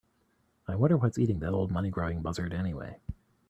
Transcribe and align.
I 0.67 0.73
wonder 0.73 0.97
what's 0.97 1.19
eating 1.19 1.41
that 1.41 1.53
old 1.53 1.69
money 1.69 1.91
grubbing 1.91 2.23
buzzard 2.23 2.55
anyway? 2.55 2.97